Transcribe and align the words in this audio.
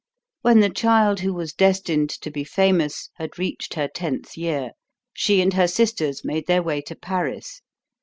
When 0.41 0.61
the 0.61 0.71
child 0.71 1.19
who 1.19 1.31
was 1.31 1.53
destined 1.53 2.09
to 2.21 2.31
be 2.31 2.43
famous 2.43 3.11
had 3.17 3.37
reached 3.37 3.75
her 3.75 3.87
tenth 3.87 4.35
year 4.35 4.71
she 5.13 5.41
and 5.41 5.53
her 5.53 5.67
sisters 5.67 6.25
made 6.25 6.47
their 6.47 6.63
way 6.63 6.81
to 6.81 6.95
Paris. 6.95 7.61